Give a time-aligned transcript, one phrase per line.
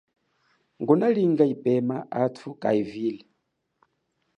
[0.81, 3.23] Ngunalinga yipema athu kayivile.